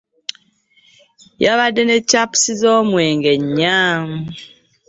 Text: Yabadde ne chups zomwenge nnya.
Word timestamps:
Yabadde 1.43 1.83
ne 1.85 1.97
chups 2.09 2.43
zomwenge 2.59 3.33
nnya. 3.43 3.79